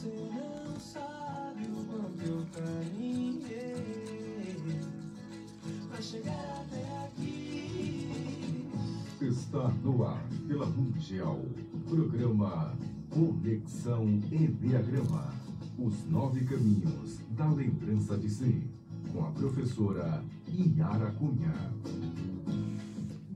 [0.00, 3.74] Você não sabe o quanto eu caminhei
[5.90, 8.08] pra chegar até aqui.
[9.20, 11.38] Está no ar pela Mundial.
[11.86, 12.74] Programa
[13.10, 15.34] Conexão Enneagrama.
[15.78, 18.70] Os nove caminhos da lembrança de si.
[19.12, 21.74] Com a professora Iara Cunha.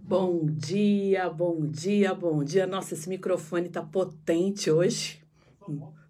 [0.08, 2.66] Bom dia, bom dia, bom dia.
[2.66, 5.22] Nossa, esse microfone tá potente hoje.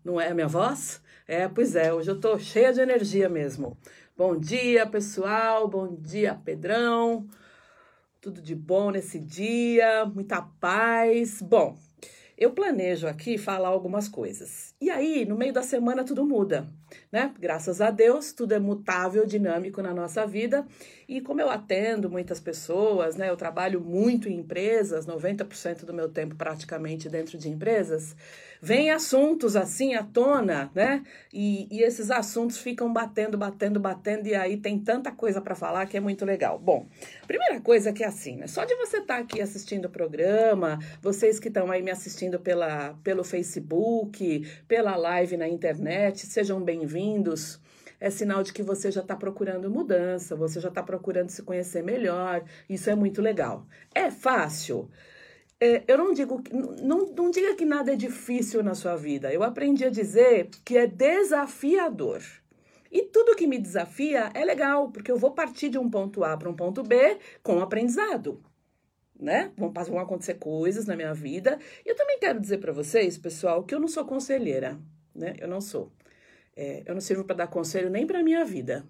[0.04, 1.00] Não é a minha voz?
[1.26, 3.74] É, pois é, hoje eu tô cheia de energia mesmo.
[4.14, 5.66] Bom dia, pessoal.
[5.66, 7.26] Bom dia, Pedrão.
[8.20, 11.40] Tudo de bom nesse dia, muita paz.
[11.40, 11.78] Bom,
[12.36, 14.74] eu planejo aqui falar algumas coisas.
[14.78, 16.68] E aí, no meio da semana, tudo muda,
[17.10, 17.32] né?
[17.38, 20.66] Graças a Deus, tudo é mutável, dinâmico na nossa vida.
[21.08, 23.30] E como eu atendo muitas pessoas, né?
[23.30, 28.14] Eu trabalho muito em empresas, 90% do meu tempo praticamente dentro de empresas
[28.64, 31.04] vem assuntos assim à tona, né?
[31.30, 35.84] E, e esses assuntos ficam batendo, batendo, batendo, e aí tem tanta coisa para falar
[35.84, 36.58] que é muito legal.
[36.58, 36.86] Bom,
[37.26, 38.46] primeira coisa que é assim, né?
[38.46, 42.40] Só de você estar tá aqui assistindo o programa, vocês que estão aí me assistindo
[42.40, 47.60] pela, pelo Facebook, pela live na internet, sejam bem-vindos
[48.00, 51.82] é sinal de que você já está procurando mudança, você já está procurando se conhecer
[51.82, 52.44] melhor.
[52.68, 53.66] Isso é muito legal.
[53.94, 54.90] É fácil?
[55.64, 56.42] É, eu não digo
[56.82, 59.32] não, não diga que nada é difícil na sua vida.
[59.32, 62.20] Eu aprendi a dizer que é desafiador.
[62.92, 66.36] E tudo que me desafia é legal, porque eu vou partir de um ponto A
[66.36, 68.42] para um ponto B com aprendizado.
[69.18, 69.52] Né?
[69.56, 71.58] Vão, vão acontecer coisas na minha vida.
[71.82, 74.78] E eu também quero dizer para vocês, pessoal, que eu não sou conselheira,
[75.14, 75.34] né?
[75.40, 75.90] Eu não sou.
[76.54, 78.86] É, eu não sirvo para dar conselho nem para minha vida.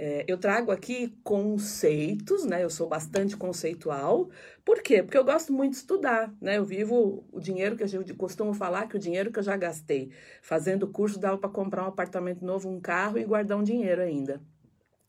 [0.00, 2.62] É, eu trago aqui conceitos, né?
[2.62, 4.30] Eu sou bastante conceitual.
[4.64, 5.02] Por quê?
[5.02, 6.56] Porque eu gosto muito de estudar, né?
[6.56, 10.12] Eu vivo o dinheiro que eu costumo falar que o dinheiro que eu já gastei
[10.40, 14.40] fazendo curso dava para comprar um apartamento novo, um carro e guardar um dinheiro ainda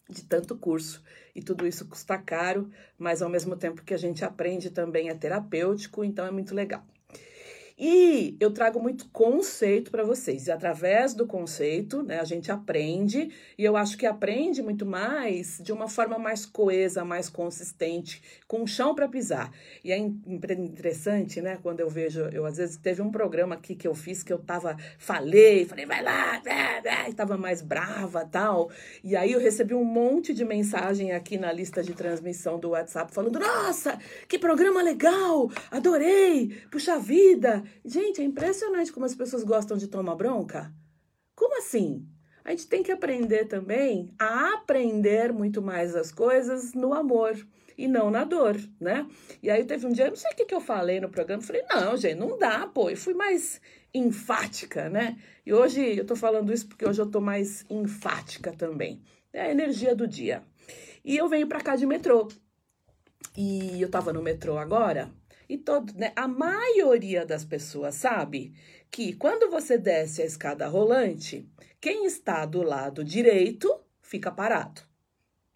[0.10, 1.04] de tanto curso.
[1.36, 5.14] E tudo isso custa caro, mas ao mesmo tempo que a gente aprende também é
[5.14, 6.84] terapêutico, então é muito legal.
[7.80, 10.48] E eu trago muito conceito para vocês.
[10.48, 15.62] E através do conceito, né, a gente aprende, e eu acho que aprende muito mais
[15.64, 19.50] de uma forma mais coesa, mais consistente, com chão para pisar.
[19.82, 23.88] E é interessante, né, quando eu vejo, eu às vezes teve um programa aqui que
[23.88, 28.70] eu fiz que eu tava, falei, falei, vai lá, blá, e tava mais brava tal.
[29.02, 33.14] E aí eu recebi um monte de mensagem aqui na lista de transmissão do WhatsApp
[33.14, 33.98] falando: nossa,
[34.28, 37.64] que programa legal, adorei, puxa vida.
[37.84, 40.74] Gente, é impressionante como as pessoas gostam de tomar bronca.
[41.36, 42.08] Como assim?
[42.44, 47.38] A gente tem que aprender também a aprender muito mais as coisas no amor
[47.78, 49.08] e não na dor, né?
[49.42, 51.64] E aí teve um dia, não sei o que, que eu falei no programa, falei,
[51.70, 52.90] não, gente, não dá, pô.
[52.90, 53.62] E fui mais
[53.94, 55.18] enfática, né?
[55.46, 59.02] E hoje eu tô falando isso porque hoje eu tô mais enfática também.
[59.32, 60.44] É a energia do dia.
[61.06, 62.28] E eu venho pra cá de metrô.
[63.38, 65.10] E eu tava no metrô agora,
[65.50, 68.54] e todo, né, a maioria das pessoas sabe
[68.92, 71.50] que quando você desce a escada rolante,
[71.82, 74.82] quem está do lado direito fica parado,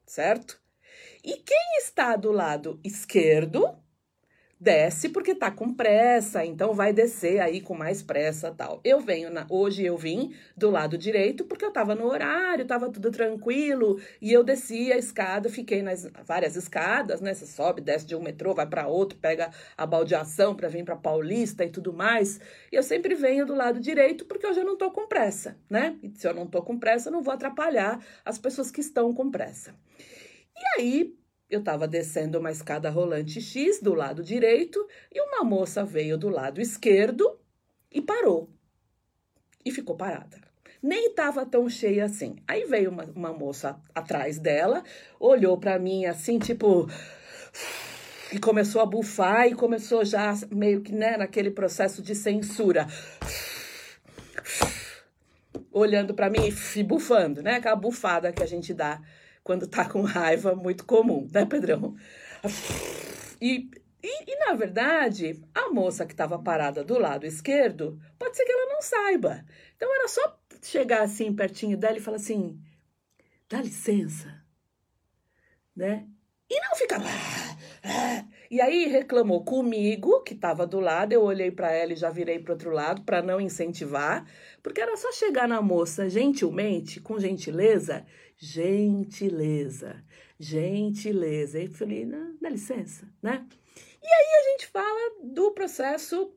[0.03, 0.59] certo?
[1.23, 3.77] E quem está do lado esquerdo
[4.63, 8.79] desce porque tá com pressa, então vai descer aí com mais pressa tal.
[8.83, 12.89] Eu venho na, hoje eu vim do lado direito porque eu tava no horário, tava
[12.89, 17.33] tudo tranquilo e eu desci a escada, fiquei nas várias escadas, né?
[17.33, 20.95] Você sobe, desce de um metrô, vai para outro, pega a baldeação para vir para
[20.95, 22.39] Paulista e tudo mais.
[22.71, 25.97] E eu sempre venho do lado direito porque eu já não tô com pressa, né?
[26.01, 29.29] E se eu não tô com pressa, não vou atrapalhar as pessoas que estão com
[29.29, 29.75] pressa.
[30.55, 31.22] E aí,
[31.53, 36.29] eu estava descendo uma escada rolante X do lado direito e uma moça veio do
[36.29, 37.39] lado esquerdo
[37.91, 38.49] e parou.
[39.63, 40.41] E ficou parada.
[40.81, 42.35] Nem estava tão cheia assim.
[42.47, 44.83] Aí veio uma, uma moça atrás dela,
[45.19, 46.89] olhou para mim assim, tipo.
[48.31, 52.87] E começou a bufar e começou já meio que né, naquele processo de censura.
[55.71, 57.57] Olhando para mim e bufando, né?
[57.57, 58.99] Aquela bufada que a gente dá
[59.43, 61.95] quando tá com raiva, muito comum, né, Pedrão?
[63.41, 63.69] E,
[64.01, 68.51] e, e na verdade, a moça que estava parada do lado esquerdo, pode ser que
[68.51, 69.45] ela não saiba.
[69.75, 72.59] Então era só chegar assim pertinho dela e falar assim:
[73.49, 74.41] dá licença,
[75.75, 76.07] né?
[76.49, 77.01] E não ficar.
[78.53, 82.37] E aí reclamou comigo, que estava do lado, eu olhei para ela e já virei
[82.37, 84.29] para outro lado para não incentivar,
[84.61, 88.05] porque era só chegar na moça gentilmente, com gentileza,
[88.37, 90.05] gentileza,
[90.39, 91.61] gentileza.
[91.61, 92.07] E falei,
[92.39, 93.43] dá licença, né?
[94.03, 96.31] E aí a gente fala do processo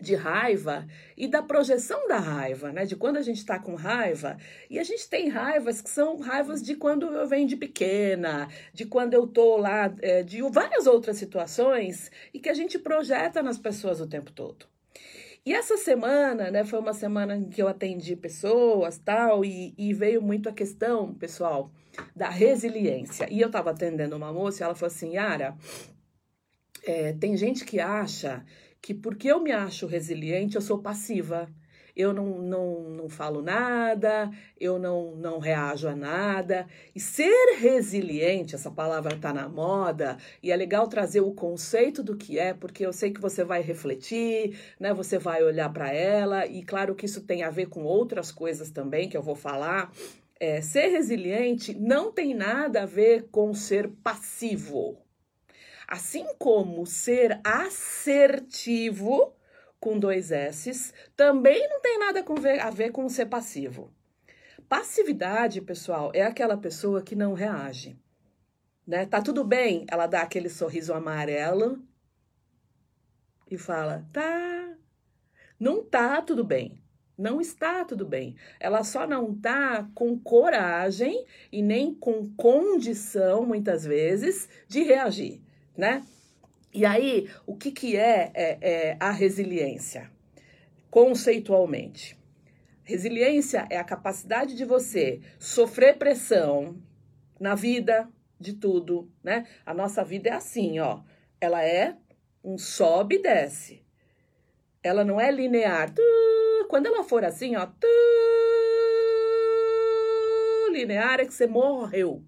[0.00, 2.84] de raiva e da projeção da raiva, né?
[2.84, 4.36] De quando a gente está com raiva.
[4.68, 8.84] E a gente tem raivas que são raivas de quando eu venho de pequena, de
[8.84, 13.58] quando eu tô lá, é, de várias outras situações e que a gente projeta nas
[13.58, 14.66] pessoas o tempo todo.
[15.44, 19.94] E essa semana, né, foi uma semana em que eu atendi pessoas tal, e, e
[19.94, 21.70] veio muito a questão, pessoal,
[22.16, 23.28] da resiliência.
[23.30, 25.56] E eu estava atendendo uma moça e ela falou assim: Yara,
[26.84, 28.44] é, tem gente que acha
[28.86, 31.48] que porque eu me acho resiliente, eu sou passiva
[31.96, 34.30] eu não, não, não falo nada,
[34.60, 36.66] eu não, não reajo a nada.
[36.94, 42.14] E ser resiliente, essa palavra está na moda, e é legal trazer o conceito do
[42.14, 44.92] que é, porque eu sei que você vai refletir, né?
[44.92, 48.70] Você vai olhar para ela, e claro que isso tem a ver com outras coisas
[48.70, 49.90] também que eu vou falar.
[50.38, 54.98] É, ser resiliente não tem nada a ver com ser passivo.
[55.86, 59.34] Assim como ser assertivo
[59.78, 62.24] com dois S's, também não tem nada
[62.62, 63.92] a ver com ser passivo.
[64.68, 67.96] Passividade, pessoal, é aquela pessoa que não reage.
[68.84, 69.06] Né?
[69.06, 71.80] Tá tudo bem, ela dá aquele sorriso amarelo
[73.48, 74.76] e fala: tá,
[75.58, 76.82] não tá tudo bem.
[77.18, 78.36] Não está tudo bem.
[78.60, 85.40] Ela só não tá com coragem e nem com condição, muitas vezes, de reagir,
[85.76, 86.04] né?
[86.72, 90.10] E aí, o que, que é, é, é a resiliência?
[90.90, 92.18] Conceitualmente.
[92.82, 96.80] Resiliência é a capacidade de você sofrer pressão
[97.40, 98.08] na vida,
[98.38, 99.46] de tudo, né?
[99.64, 101.00] A nossa vida é assim, ó.
[101.40, 101.96] Ela é
[102.44, 103.84] um sobe e desce.
[104.82, 105.92] Ela não é linear.
[106.68, 107.66] Quando ela for assim, ó,
[110.70, 112.22] linear é que você morreu.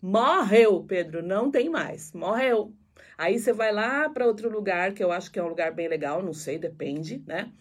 [0.00, 2.12] Morreu, Pedro, não tem mais.
[2.12, 2.72] Morreu.
[3.20, 5.86] Aí você vai lá para outro lugar, que eu acho que é um lugar bem
[5.86, 7.52] legal, não sei, depende, né?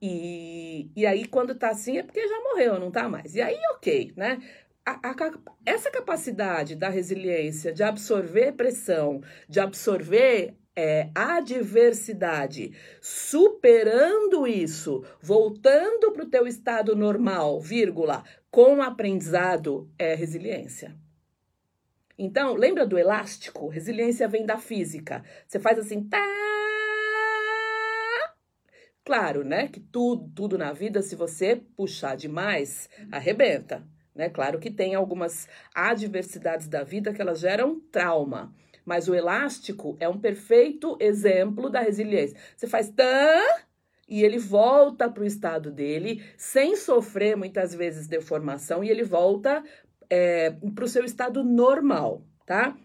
[0.00, 3.34] E, e aí quando tá assim é porque já morreu, não tá mais.
[3.34, 4.38] E aí, ok, né?
[4.84, 5.14] A, a,
[5.64, 16.24] essa capacidade da resiliência de absorver pressão, de absorver é, adversidade, superando isso, voltando para
[16.24, 20.94] o teu estado normal, vírgula, com aprendizado, é resiliência.
[22.18, 23.68] Então, lembra do elástico?
[23.68, 25.22] Resiliência vem da física.
[25.46, 26.24] Você faz assim, tá.
[29.04, 29.68] Claro, né?
[29.68, 33.86] Que tudo, tudo na vida, se você puxar demais, arrebenta.
[34.14, 34.30] Né?
[34.30, 38.52] Claro que tem algumas adversidades da vida que elas geram trauma.
[38.84, 42.36] Mas o elástico é um perfeito exemplo da resiliência.
[42.56, 43.66] Você faz tá
[44.08, 49.62] e ele volta para o estado dele sem sofrer muitas vezes deformação e ele volta
[50.10, 52.76] é, para o seu estado normal, tá?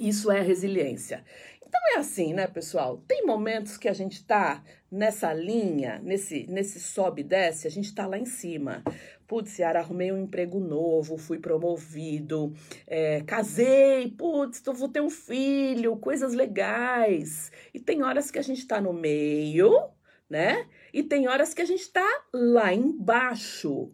[0.00, 1.24] Isso é resiliência.
[1.68, 2.96] Então é assim, né, pessoal?
[3.06, 7.94] Tem momentos que a gente tá nessa linha, nesse, nesse sobe e desce, a gente
[7.94, 8.82] tá lá em cima.
[9.26, 12.54] Putz, Ciara, arrumei um emprego novo, fui promovido,
[12.86, 17.52] é, casei, putz, vou ter um filho, coisas legais.
[17.74, 19.90] E tem horas que a gente tá no meio,
[20.30, 20.66] né?
[20.90, 23.92] E tem horas que a gente tá lá embaixo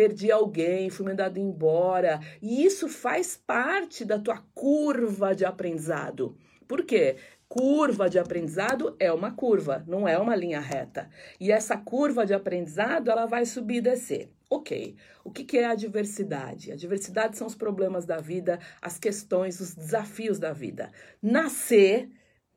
[0.00, 2.20] perdi alguém, fui mandado embora.
[2.40, 6.38] E isso faz parte da tua curva de aprendizado.
[6.66, 7.16] Por quê?
[7.46, 11.10] Curva de aprendizado é uma curva, não é uma linha reta.
[11.38, 14.30] E essa curva de aprendizado, ela vai subir e descer.
[14.48, 16.72] Ok, o que, que é a diversidade?
[16.72, 20.90] A diversidade são os problemas da vida, as questões, os desafios da vida.
[21.22, 22.08] Nascer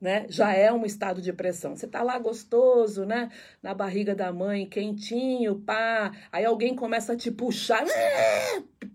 [0.03, 0.25] né?
[0.27, 1.77] Já é um estado de pressão.
[1.77, 3.31] Você tá lá gostoso, né?
[3.61, 6.11] Na barriga da mãe, quentinho, pá.
[6.29, 7.93] Aí alguém começa a te puxar né?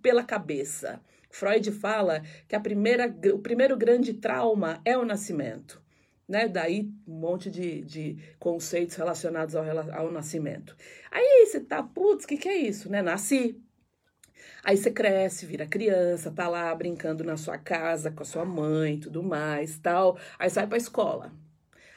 [0.02, 1.00] pela cabeça.
[1.30, 5.82] Freud fala que a primeira, o primeiro grande trauma é o nascimento.
[6.28, 6.46] Né?
[6.46, 10.76] Daí um monte de, de conceitos relacionados ao, ao nascimento.
[11.10, 12.90] Aí você tá, putz, o que, que é isso?
[12.90, 13.00] Né?
[13.00, 13.58] Nasci,
[14.64, 18.98] Aí você cresce, vira criança, tá lá brincando na sua casa com a sua mãe,
[18.98, 20.18] tudo mais, tal.
[20.38, 21.32] Aí vai pra escola.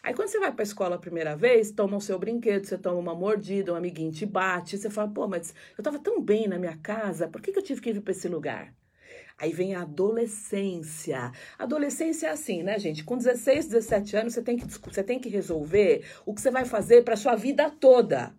[0.03, 2.97] Aí quando você vai pra escola a primeira vez, toma o seu brinquedo, você toma
[2.97, 6.57] uma mordida, um amiguinho te bate, você fala, pô, mas eu tava tão bem na
[6.57, 8.73] minha casa, por que, que eu tive que vir pra esse lugar?
[9.37, 11.31] Aí vem a adolescência.
[11.57, 13.03] Adolescência é assim, né, gente?
[13.03, 16.65] Com 16, 17 anos, você tem que, você tem que resolver o que você vai
[16.65, 18.35] fazer para sua vida toda.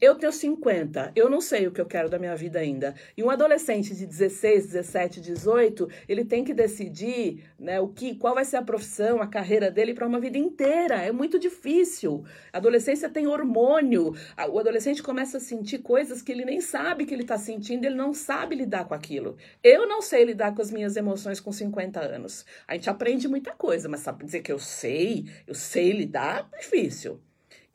[0.00, 2.94] Eu tenho 50, eu não sei o que eu quero da minha vida ainda.
[3.16, 8.34] E um adolescente de 16, 17, 18, ele tem que decidir, né, o que, qual
[8.34, 10.96] vai ser a profissão, a carreira dele para uma vida inteira.
[10.96, 12.24] É muito difícil.
[12.52, 14.14] A adolescência tem hormônio.
[14.50, 17.94] O adolescente começa a sentir coisas que ele nem sabe que ele está sentindo, ele
[17.94, 19.36] não sabe lidar com aquilo.
[19.62, 22.44] Eu não sei lidar com as minhas emoções com 50 anos.
[22.66, 27.20] A gente aprende muita coisa, mas sabe dizer que eu sei, eu sei lidar, difícil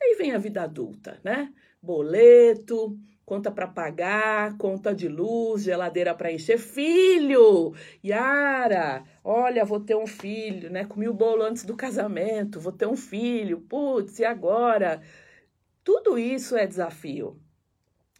[0.04, 1.50] Aí vem a vida adulta, né?
[1.82, 6.58] Boleto, conta para pagar, conta de luz, geladeira para encher.
[6.58, 7.74] Filho!
[8.04, 10.84] Yara, olha, vou ter um filho, né?
[10.84, 13.62] Comi o bolo antes do casamento, vou ter um filho.
[13.62, 15.00] Putz, e agora?
[15.82, 17.40] Tudo isso é desafio.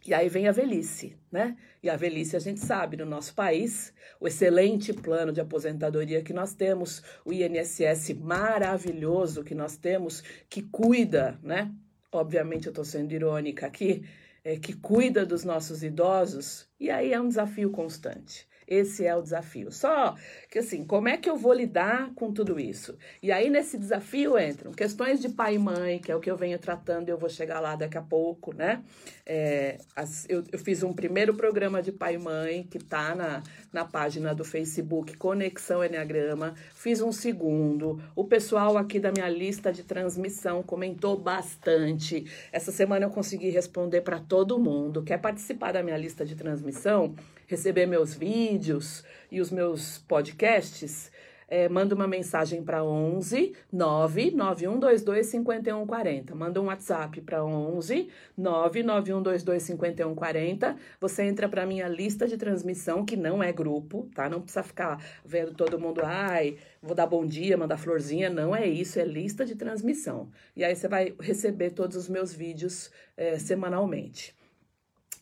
[0.05, 1.57] E aí vem a velhice, né?
[1.81, 6.31] E a velhice a gente sabe no nosso país, o excelente plano de aposentadoria que
[6.31, 11.71] nós temos, o INSS maravilhoso que nós temos, que cuida, né?
[12.11, 14.05] Obviamente eu estou sendo irônica aqui,
[14.43, 18.47] é, que cuida dos nossos idosos, e aí é um desafio constante.
[18.67, 19.71] Esse é o desafio.
[19.71, 20.15] Só
[20.49, 22.97] que assim, como é que eu vou lidar com tudo isso?
[23.21, 26.37] E aí nesse desafio entram questões de pai e mãe, que é o que eu
[26.37, 28.83] venho tratando, eu vou chegar lá daqui a pouco, né?
[29.25, 33.41] É, as, eu, eu, fiz um primeiro programa de pai e mãe que tá na,
[33.73, 36.53] na página do Facebook Conexão Enneagrama.
[36.73, 38.01] Fiz um segundo.
[38.15, 42.25] O pessoal aqui da minha lista de transmissão comentou bastante.
[42.51, 45.03] Essa semana eu consegui responder para todo mundo.
[45.03, 47.15] Quer participar da minha lista de transmissão?
[47.47, 51.11] Receber meus vídeos e os meus podcasts,
[51.47, 56.35] é, manda uma mensagem para 11 99122 5140.
[56.35, 60.75] Manda um WhatsApp para 11 99122 5140.
[60.99, 64.27] Você entra para minha lista de transmissão, que não é grupo, tá?
[64.27, 68.29] Não precisa ficar vendo todo mundo, ai, vou dar bom dia, mandar florzinha.
[68.29, 70.29] Não é isso, é lista de transmissão.
[70.55, 74.35] E aí você vai receber todos os meus vídeos é, semanalmente.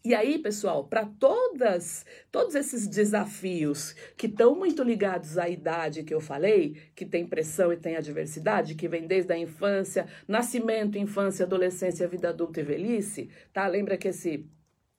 [0.05, 6.13] E aí, pessoal, para todas todos esses desafios que estão muito ligados à idade que
[6.13, 11.45] eu falei, que tem pressão e tem adversidade, que vem desde a infância, nascimento, infância,
[11.45, 13.65] adolescência, vida adulta e velhice, tá?
[13.65, 14.45] Lembra que esse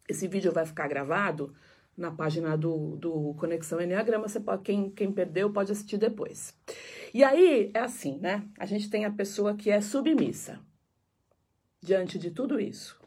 [0.08, 1.54] esse vídeo vai ficar gravado
[1.96, 6.54] na página do, do Conexão Enneagrama, você pode, quem, quem perdeu pode assistir depois.
[7.12, 8.44] E aí, é assim, né?
[8.58, 10.60] A gente tem a pessoa que é submissa
[11.80, 13.03] diante de tudo isso.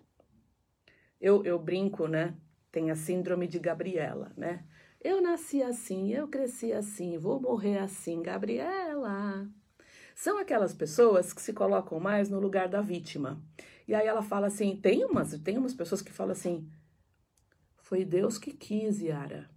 [1.19, 2.36] Eu, eu brinco, né?
[2.71, 4.63] Tem a síndrome de Gabriela, né?
[5.03, 9.47] Eu nasci assim, eu cresci assim, vou morrer assim, Gabriela.
[10.15, 13.41] São aquelas pessoas que se colocam mais no lugar da vítima.
[13.88, 16.67] E aí ela fala assim: tem umas, tem umas pessoas que falam assim:
[17.77, 19.50] foi Deus que quis, Yara.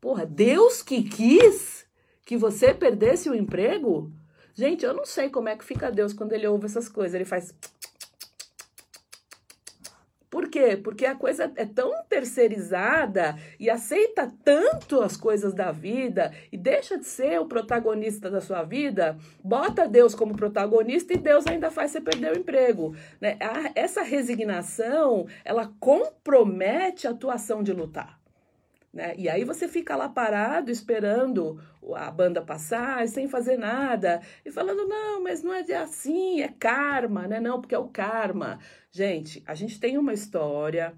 [0.00, 1.86] Porra, Deus que quis
[2.24, 4.12] que você perdesse o emprego?
[4.54, 7.14] Gente, eu não sei como é que fica Deus quando ele ouve essas coisas.
[7.14, 7.54] Ele faz.
[10.58, 10.76] Quê?
[10.76, 16.98] Porque a coisa é tão terceirizada e aceita tanto as coisas da vida e deixa
[16.98, 21.92] de ser o protagonista da sua vida, bota Deus como protagonista e Deus ainda faz
[21.92, 22.92] você perder o emprego.
[23.20, 23.38] Né?
[23.76, 28.17] essa resignação, ela compromete a tua ação de lutar.
[28.98, 29.14] Né?
[29.16, 31.62] E aí você fica lá parado esperando
[31.94, 37.28] a banda passar sem fazer nada e falando não, mas não é assim, é karma,
[37.28, 37.38] né?
[37.38, 38.58] Não, porque é o karma.
[38.90, 40.94] Gente, a gente tem uma história,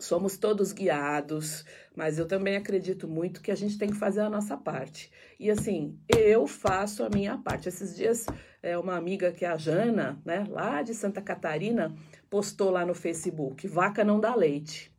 [0.00, 1.64] somos todos guiados,
[1.94, 5.08] mas eu também acredito muito que a gente tem que fazer a nossa parte.
[5.38, 7.68] E assim, eu faço a minha parte.
[7.68, 8.26] Esses dias,
[8.60, 11.94] é, uma amiga que é a Jana, né, lá de Santa Catarina,
[12.28, 14.91] postou lá no Facebook: vaca não dá leite.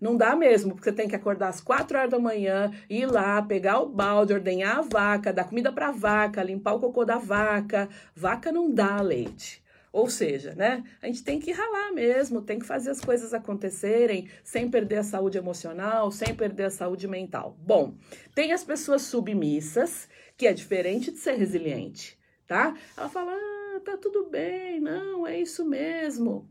[0.00, 3.40] Não dá mesmo, porque você tem que acordar às quatro horas da manhã, ir lá,
[3.42, 7.18] pegar o balde, ordenhar a vaca, dar comida para a vaca, limpar o cocô da
[7.18, 7.88] vaca.
[8.14, 9.64] Vaca não dá leite.
[9.96, 10.84] Ou seja, né?
[11.00, 15.02] A gente tem que ralar mesmo, tem que fazer as coisas acontecerem sem perder a
[15.02, 17.56] saúde emocional, sem perder a saúde mental.
[17.60, 17.94] Bom,
[18.34, 22.76] tem as pessoas submissas, que é diferente de ser resiliente, tá?
[22.94, 26.46] Ela fala: ah, tá tudo bem, não, é isso mesmo.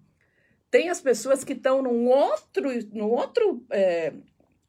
[0.75, 4.11] Tem as pessoas que estão num outro, num outro é,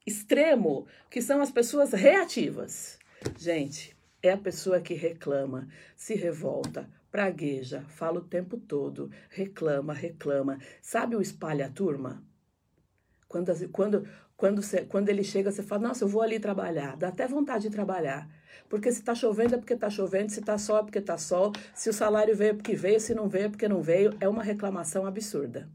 [0.06, 2.96] extremo, que são as pessoas reativas.
[3.36, 10.60] Gente, é a pessoa que reclama, se revolta, pragueja, fala o tempo todo, reclama, reclama.
[10.80, 12.22] Sabe o espalha-turma?
[13.26, 16.96] Quando, quando, quando, quando ele chega, você fala, nossa, eu vou ali trabalhar.
[16.96, 18.30] Dá até vontade de trabalhar.
[18.68, 21.50] Porque se tá chovendo é porque tá chovendo, se tá sol é porque tá sol,
[21.74, 24.16] se o salário veio é porque veio, se não veio é porque não veio.
[24.20, 25.68] É uma reclamação absurda.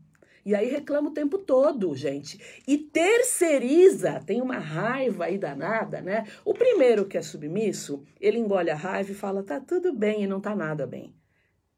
[0.46, 2.40] E aí reclama o tempo todo, gente.
[2.68, 6.26] E terceiriza, tem uma raiva aí danada, né?
[6.44, 10.28] O primeiro que é submisso, ele engole a raiva e fala: tá tudo bem e
[10.28, 11.14] não tá nada bem.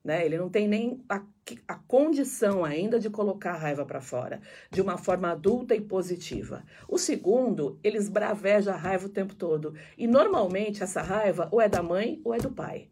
[0.04, 0.26] Né?
[0.26, 1.24] Ele não tem nem a,
[1.68, 6.64] a condição ainda de colocar a raiva para fora, de uma forma adulta e positiva.
[6.90, 9.74] O segundo, ele esbraveja a raiva o tempo todo.
[9.98, 12.90] E normalmente essa raiva ou é da mãe ou é do pai.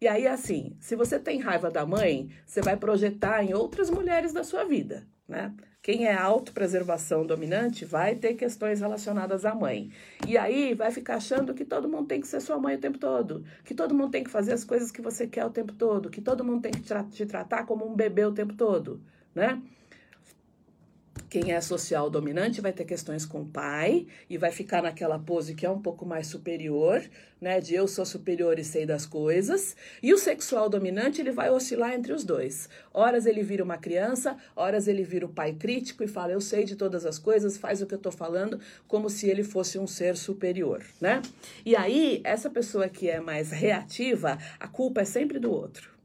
[0.00, 4.32] E aí, assim, se você tem raiva da mãe, você vai projetar em outras mulheres
[4.32, 5.06] da sua vida.
[5.26, 5.52] né?
[5.82, 9.90] Quem é autopreservação dominante vai ter questões relacionadas à mãe.
[10.26, 12.98] E aí vai ficar achando que todo mundo tem que ser sua mãe o tempo
[12.98, 16.10] todo, que todo mundo tem que fazer as coisas que você quer o tempo todo,
[16.10, 19.00] que todo mundo tem que te tratar como um bebê o tempo todo,
[19.34, 19.60] né?
[21.28, 25.54] Quem é social dominante vai ter questões com o pai e vai ficar naquela pose
[25.54, 27.02] que é um pouco mais superior,
[27.38, 27.60] né?
[27.60, 29.76] De eu sou superior e sei das coisas.
[30.02, 32.70] E o sexual dominante, ele vai oscilar entre os dois.
[32.94, 36.64] Horas ele vira uma criança, horas ele vira o pai crítico e fala: Eu sei
[36.64, 39.86] de todas as coisas, faz o que eu tô falando, como se ele fosse um
[39.86, 41.20] ser superior, né?
[41.62, 45.97] E aí, essa pessoa que é mais reativa, a culpa é sempre do outro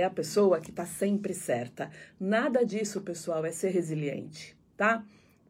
[0.00, 1.90] é a pessoa que está sempre certa.
[2.18, 5.04] Nada disso, pessoal, é ser resiliente, tá?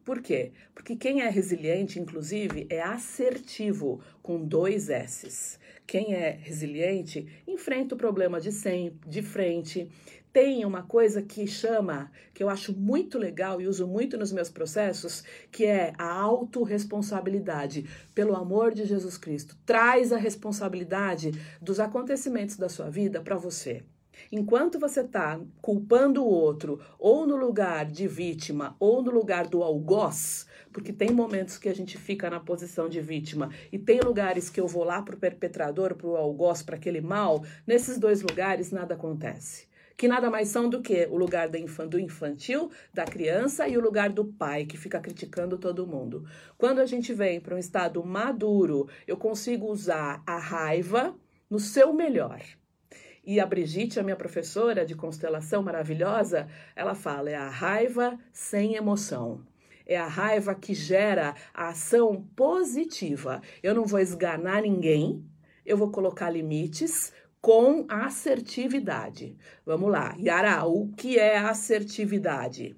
[0.04, 0.52] Por quê?
[0.74, 5.58] Porque quem é resiliente, inclusive, é assertivo, com dois S's.
[5.86, 9.88] Quem é resiliente enfrenta o problema de sempre, de frente.
[10.32, 14.48] Tem uma coisa que chama, que eu acho muito legal e uso muito nos meus
[14.48, 17.84] processos, que é a autorresponsabilidade.
[18.14, 23.82] Pelo amor de Jesus Cristo, traz a responsabilidade dos acontecimentos da sua vida para você.
[24.30, 29.62] Enquanto você está culpando o outro, ou no lugar de vítima, ou no lugar do
[29.62, 34.48] algoz, porque tem momentos que a gente fica na posição de vítima, e tem lugares
[34.48, 38.22] que eu vou lá para o perpetrador, para o algoz, para aquele mal, nesses dois
[38.22, 39.68] lugares nada acontece.
[39.96, 41.58] Que nada mais são do que o lugar do
[41.98, 46.24] infantil, da criança, e o lugar do pai, que fica criticando todo mundo.
[46.56, 51.14] Quando a gente vem para um estado maduro, eu consigo usar a raiva
[51.50, 52.40] no seu melhor.
[53.24, 58.74] E a Brigitte, a minha professora de constelação maravilhosa, ela fala: é a raiva sem
[58.74, 59.44] emoção.
[59.86, 63.42] É a raiva que gera a ação positiva.
[63.62, 65.24] Eu não vou esganar ninguém,
[65.66, 69.36] eu vou colocar limites com assertividade.
[69.64, 70.14] Vamos lá.
[70.18, 72.76] Yara, o que é assertividade?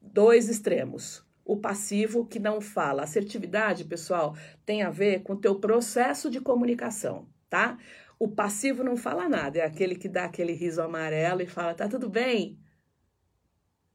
[0.00, 1.24] Dois extremos.
[1.44, 3.02] O passivo que não fala.
[3.02, 4.36] Assertividade, pessoal,
[4.66, 7.78] tem a ver com o teu processo de comunicação, tá?
[8.22, 11.88] O passivo não fala nada, é aquele que dá aquele riso amarelo e fala: tá
[11.88, 12.56] tudo bem?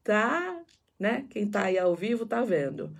[0.04, 0.66] Tá,
[1.00, 1.26] né?
[1.30, 2.94] Quem tá aí ao vivo tá vendo.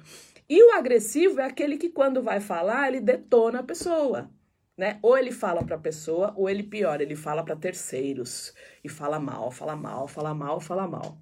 [0.48, 4.32] E o agressivo é aquele que, quando vai falar, ele detona a pessoa.
[4.78, 5.00] Né?
[5.02, 9.20] Ou ele fala para a pessoa, ou ele pior, ele fala para terceiros e fala
[9.20, 11.18] mal, fala mal, fala mal, fala mal.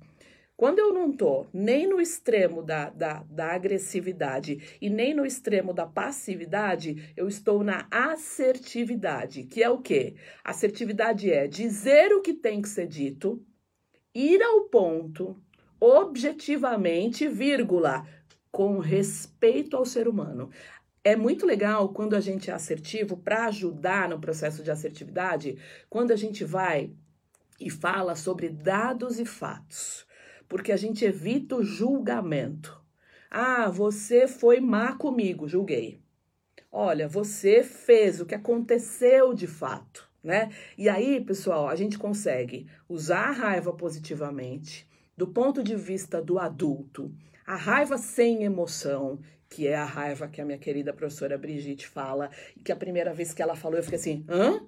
[0.57, 5.73] Quando eu não tô nem no extremo da, da, da agressividade e nem no extremo
[5.73, 10.15] da passividade, eu estou na assertividade, que é o quê?
[10.45, 13.45] Assertividade é dizer o que tem que ser dito,
[14.13, 15.37] ir ao ponto,
[15.77, 18.07] objetivamente, vírgula,
[18.49, 20.49] com respeito ao ser humano.
[21.03, 25.57] É muito legal quando a gente é assertivo para ajudar no processo de assertividade,
[25.89, 26.93] quando a gente vai
[27.59, 30.05] e fala sobre dados e fatos
[30.47, 32.81] porque a gente evita o julgamento.
[33.29, 36.01] Ah, você foi má comigo, julguei.
[36.71, 40.49] Olha, você fez o que aconteceu de fato, né?
[40.77, 46.37] E aí, pessoal, a gente consegue usar a raiva positivamente, do ponto de vista do
[46.37, 47.13] adulto,
[47.45, 52.29] a raiva sem emoção, que é a raiva que a minha querida professora Brigitte fala,
[52.63, 54.67] que a primeira vez que ela falou eu fiquei assim, hã?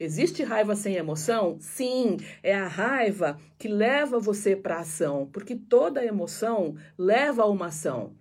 [0.00, 1.56] Existe raiva sem emoção?
[1.60, 7.46] Sim, é a raiva que leva você para a ação, porque toda emoção leva a
[7.46, 8.14] uma ação.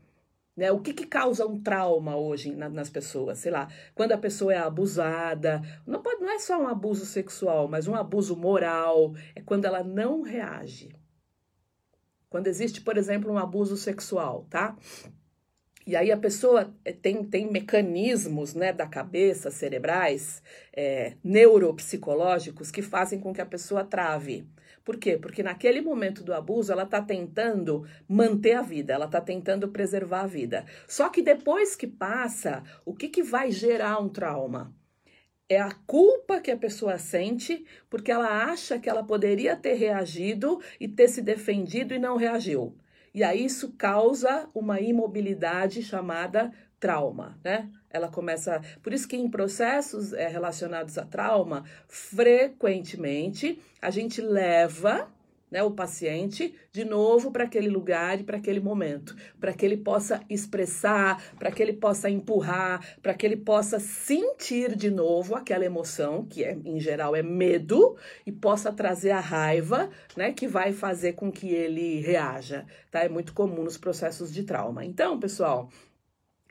[0.55, 0.71] Né?
[0.71, 3.37] O que, que causa um trauma hoje na, nas pessoas?
[3.37, 7.67] Sei lá, quando a pessoa é abusada, não, pode, não é só um abuso sexual,
[7.67, 10.89] mas um abuso moral, é quando ela não reage.
[12.27, 14.75] Quando existe, por exemplo, um abuso sexual, tá?
[15.87, 20.43] E aí a pessoa eh, tem, tem mecanismos né, da cabeça, cerebrais,
[20.75, 24.45] é, neuropsicológicos, que fazem com que a pessoa trave.
[24.83, 25.17] Por quê?
[25.17, 30.23] Porque naquele momento do abuso ela está tentando manter a vida, ela está tentando preservar
[30.23, 30.65] a vida.
[30.85, 34.75] Só que depois que passa, o que, que vai gerar um trauma?
[35.47, 40.59] É a culpa que a pessoa sente porque ela acha que ela poderia ter reagido
[40.81, 42.77] e ter se defendido e não reagiu.
[43.17, 47.67] E aí isso causa uma imobilidade chamada trauma, né?
[47.89, 48.61] Ela começa.
[48.83, 55.07] Por isso que em processos é, relacionados a trauma, frequentemente a gente leva
[55.51, 59.77] né, o paciente de novo para aquele lugar e para aquele momento, para que ele
[59.77, 65.65] possa expressar, para que ele possa empurrar, para que ele possa sentir de novo aquela
[65.65, 70.73] emoção, que é, em geral é medo, e possa trazer a raiva, né, que vai
[70.73, 73.03] fazer com que ele reaja, tá?
[73.03, 74.85] É muito comum nos processos de trauma.
[74.85, 75.69] Então, pessoal,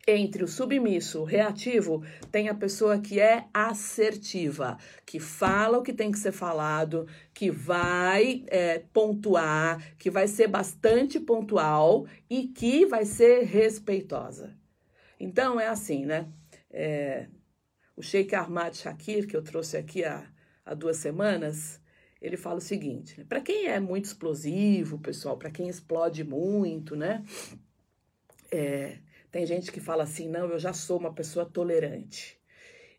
[0.07, 5.93] entre o submisso, o reativo, tem a pessoa que é assertiva, que fala o que
[5.93, 12.87] tem que ser falado, que vai é, pontuar, que vai ser bastante pontual e que
[12.87, 14.57] vai ser respeitosa.
[15.19, 16.29] Então é assim, né?
[16.71, 17.27] É,
[17.97, 20.25] o Sheikh Ahmad Shakir, que eu trouxe aqui há,
[20.65, 21.81] há duas semanas,
[22.21, 23.27] ele fala o seguinte: né?
[23.29, 27.25] para quem é muito explosivo, pessoal, para quem explode muito, né?
[28.53, 28.99] É,
[29.31, 32.39] tem gente que fala assim, não, eu já sou uma pessoa tolerante.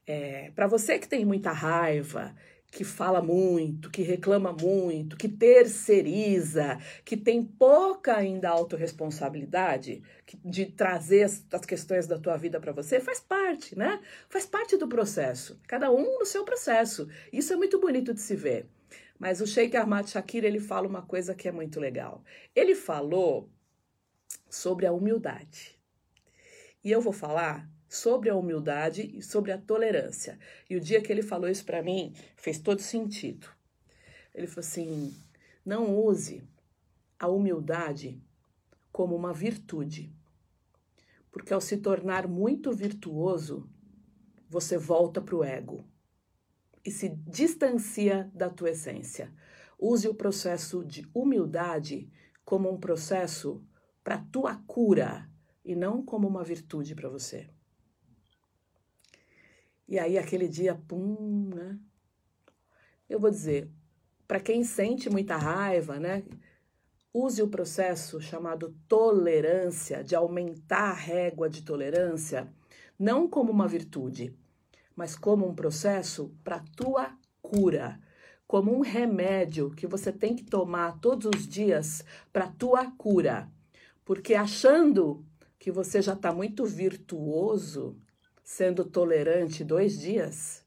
[0.05, 2.35] É, para você que tem muita raiva,
[2.71, 10.03] que fala muito, que reclama muito, que terceiriza, que tem pouca ainda autorresponsabilidade
[10.43, 14.01] de trazer as, as questões da tua vida para você, faz parte, né?
[14.29, 15.59] Faz parte do processo.
[15.67, 17.07] Cada um no seu processo.
[17.31, 18.67] Isso é muito bonito de se ver.
[19.17, 22.23] Mas o Sheikh Ahmad Shakir, ele fala uma coisa que é muito legal.
[22.55, 23.49] Ele falou
[24.49, 25.76] sobre a humildade.
[26.83, 30.37] E eu vou falar sobre a humildade e sobre a tolerância.
[30.69, 33.47] E o dia que ele falou isso para mim, fez todo sentido.
[34.33, 35.15] Ele falou assim:
[35.65, 36.43] não use
[37.19, 38.21] a humildade
[38.91, 40.13] como uma virtude.
[41.31, 43.69] Porque ao se tornar muito virtuoso,
[44.49, 45.85] você volta para o ego
[46.85, 49.33] e se distancia da tua essência.
[49.77, 52.09] Use o processo de humildade
[52.45, 53.61] como um processo
[54.03, 55.29] para tua cura,
[55.67, 57.49] e não como uma virtude para você.
[59.85, 61.77] E aí aquele dia, pum, né?
[63.09, 63.69] Eu vou dizer,
[64.25, 66.23] para quem sente muita raiva, né?
[67.13, 72.47] Use o processo chamado tolerância, de aumentar a régua de tolerância,
[72.97, 74.33] não como uma virtude,
[74.95, 77.99] mas como um processo para tua cura,
[78.47, 83.51] como um remédio que você tem que tomar todos os dias para tua cura.
[84.05, 85.25] Porque achando
[85.67, 88.01] que você já está muito virtuoso,
[88.41, 90.65] sendo tolerante dois dias,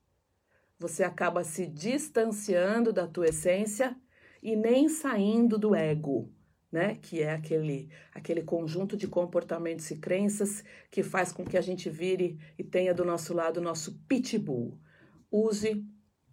[0.78, 3.96] você acaba se distanciando da tua essência
[4.42, 6.30] e nem saindo do ego,
[6.70, 6.96] né?
[6.96, 11.88] Que é aquele, aquele conjunto de comportamentos e crenças que faz com que a gente
[11.88, 14.78] vire e tenha do nosso lado o nosso pitbull.
[15.32, 15.82] Use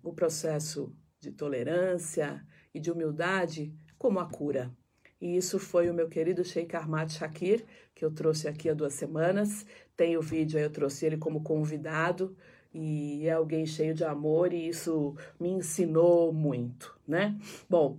[0.03, 4.75] o processo de tolerância e de humildade como a cura.
[5.19, 8.93] E isso foi o meu querido Sheikh Ahmad Shakir, que eu trouxe aqui há duas
[8.93, 9.65] semanas.
[9.95, 12.35] Tem o vídeo aí, eu trouxe ele como convidado.
[12.73, 17.35] E é alguém cheio de amor e isso me ensinou muito, né?
[17.67, 17.97] Bom,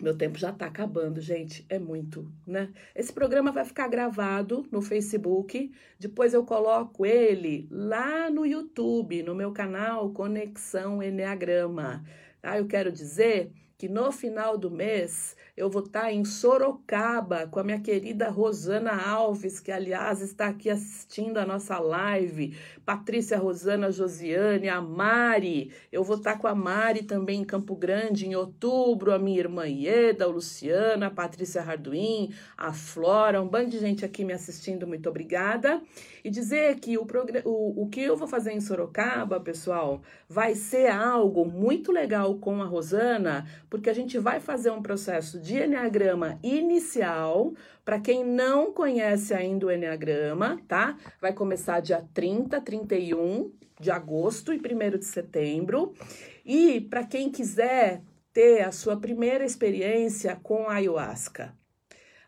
[0.00, 1.66] meu tempo já tá acabando, gente.
[1.68, 2.70] É muito, né?
[2.94, 5.72] Esse programa vai ficar gravado no Facebook.
[5.98, 12.04] Depois eu coloco ele lá no YouTube, no meu canal Conexão Enneagrama.
[12.40, 12.58] Tá?
[12.58, 17.64] Eu quero dizer que no final do mês eu vou estar em Sorocaba com a
[17.64, 24.68] minha querida Rosana Alves, que aliás está aqui assistindo a nossa live, Patrícia Rosana Josiane,
[24.68, 25.70] a Mari.
[25.92, 29.66] Eu vou estar com a Mari também em Campo Grande em outubro, a minha irmã
[29.68, 34.88] Ieda, a Luciana, a Patrícia Harduim, a Flora, um bando de gente aqui me assistindo,
[34.88, 35.80] muito obrigada.
[36.24, 37.06] E dizer que o,
[37.44, 42.60] o, o que eu vou fazer em Sorocaba, pessoal, vai ser algo muito legal com
[42.60, 47.52] a Rosana porque a gente vai fazer um processo de Enneagrama inicial.
[47.84, 50.96] Para quem não conhece ainda o Enneagrama, tá?
[51.20, 53.50] Vai começar dia 30, 31
[53.80, 55.94] de agosto e 1 de setembro.
[56.44, 58.02] E para quem quiser
[58.32, 61.54] ter a sua primeira experiência com ayahuasca,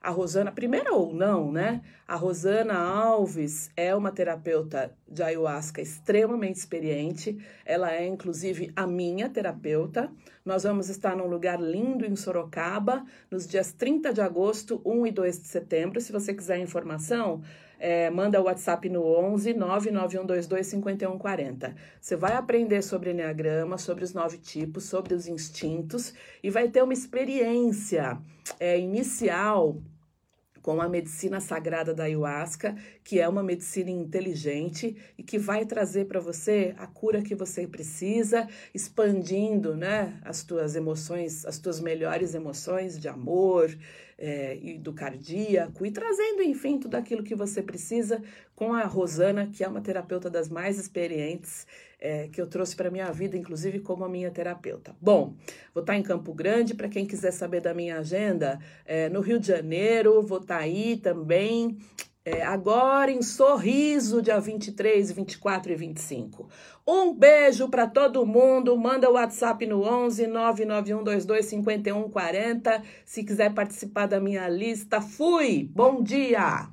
[0.01, 1.83] a Rosana, primeira ou não, né?
[2.09, 7.39] A Rosana Alves é uma terapeuta de ayahuasca extremamente experiente.
[7.67, 10.11] Ela é, inclusive, a minha terapeuta.
[10.43, 15.11] Nós vamos estar num lugar lindo em Sorocaba, nos dias 30 de agosto, 1 e
[15.11, 16.01] 2 de setembro.
[16.01, 17.43] Se você quiser informação,
[17.81, 21.75] é, manda o WhatsApp no 11 99122 5140.
[22.01, 26.13] Você vai aprender sobre Enneagrama, sobre os nove tipos, sobre os instintos
[26.43, 28.19] e vai ter uma experiência
[28.61, 29.77] é, inicial
[30.63, 36.07] com a medicina sagrada da ayahuasca, que é uma medicina inteligente e que vai trazer
[36.07, 42.35] para você a cura que você precisa, expandindo, né, as tuas emoções, as tuas melhores
[42.35, 43.71] emoções de amor,
[44.21, 48.23] é, e do cardíaco e trazendo, enfim, tudo aquilo que você precisa
[48.55, 51.67] com a Rosana, que é uma terapeuta das mais experientes
[52.01, 54.97] é, que eu trouxe para minha vida, inclusive como a minha terapeuta.
[55.01, 55.35] Bom,
[55.75, 59.21] vou estar tá em Campo Grande, para quem quiser saber da minha agenda, é, no
[59.21, 61.79] Rio de Janeiro, vou estar tá aí também.
[62.23, 66.49] É, agora em Sorriso, dia 23, 24 e 25.
[66.87, 68.77] Um beijo para todo mundo.
[68.77, 72.83] Manda o WhatsApp no 11 99122 5140.
[73.07, 75.71] Se quiser participar da minha lista, fui.
[75.73, 76.69] Bom dia.